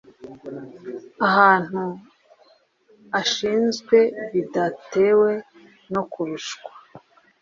[1.27, 1.81] ahantu
[3.21, 3.97] ashinzwe
[4.31, 5.31] bidatewe
[5.93, 6.69] no kurushwa